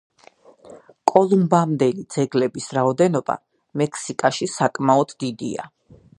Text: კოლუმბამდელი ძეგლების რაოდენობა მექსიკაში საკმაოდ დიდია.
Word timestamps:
კოლუმბამდელი 1.11 2.05
ძეგლების 2.15 2.71
რაოდენობა 2.79 3.37
მექსიკაში 3.83 4.51
საკმაოდ 4.57 5.17
დიდია. 5.27 5.71